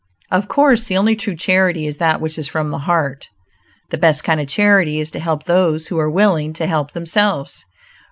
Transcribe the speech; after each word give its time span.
Of 0.31 0.47
course 0.47 0.85
the 0.85 0.97
only 0.97 1.15
true 1.15 1.35
charity 1.35 1.85
is 1.85 1.97
that 1.97 2.19
which 2.19 2.39
is 2.39 2.47
from 2.47 2.71
the 2.71 2.79
heart. 2.89 3.29
The 3.91 3.99
best 3.99 4.23
kind 4.23 4.41
of 4.41 4.47
charity 4.47 4.99
is 4.99 5.11
to 5.11 5.19
help 5.19 5.43
those 5.45 5.89
who 5.89 5.99
are 5.99 6.09
willing 6.09 6.53
to 6.53 6.65
help 6.65 6.93
themselves. 6.93 7.63